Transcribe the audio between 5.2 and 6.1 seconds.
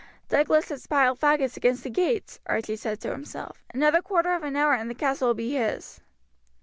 will be his."